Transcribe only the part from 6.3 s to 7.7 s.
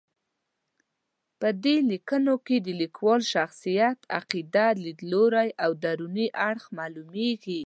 اړخ معلومېږي.